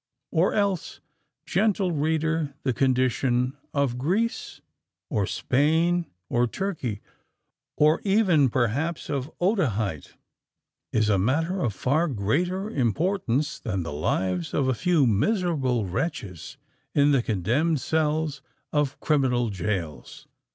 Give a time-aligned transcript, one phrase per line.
[0.31, 0.99] Or else,
[1.45, 11.75] gentle reader, the condition of Greece—or Spain—or Turkey,—or even perhaps of Otaheite,—is a matter of
[11.75, 16.57] far greater importance than the lives of a few miserable wretches
[16.95, 18.41] in the condemned cells
[18.73, 20.27] of criminal gaols!